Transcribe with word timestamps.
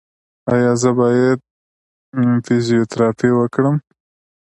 ایا 0.53 0.71
زه 0.81 0.89
باید 0.99 1.39
فزیوتراپي 2.45 3.29
وکړم؟ 3.35 3.75